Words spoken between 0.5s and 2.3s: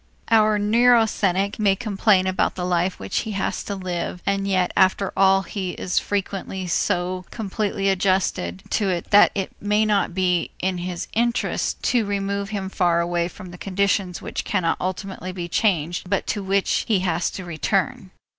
neurasthenic may complain